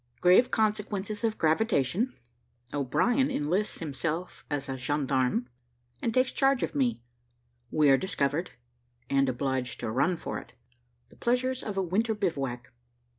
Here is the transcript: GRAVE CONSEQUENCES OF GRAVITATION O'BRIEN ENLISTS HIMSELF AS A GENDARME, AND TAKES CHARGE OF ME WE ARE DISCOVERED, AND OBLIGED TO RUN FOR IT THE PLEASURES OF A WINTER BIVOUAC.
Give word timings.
GRAVE 0.19 0.49
CONSEQUENCES 0.49 1.23
OF 1.23 1.37
GRAVITATION 1.37 2.11
O'BRIEN 2.73 3.29
ENLISTS 3.29 3.77
HIMSELF 3.77 4.43
AS 4.49 4.67
A 4.67 4.75
GENDARME, 4.75 5.47
AND 6.01 6.11
TAKES 6.11 6.31
CHARGE 6.31 6.63
OF 6.63 6.73
ME 6.73 7.03
WE 7.69 7.87
ARE 7.91 7.97
DISCOVERED, 7.97 8.49
AND 9.11 9.29
OBLIGED 9.29 9.79
TO 9.79 9.91
RUN 9.91 10.17
FOR 10.17 10.39
IT 10.39 10.53
THE 11.09 11.17
PLEASURES 11.17 11.61
OF 11.61 11.77
A 11.77 11.83
WINTER 11.83 12.15
BIVOUAC. 12.15 12.71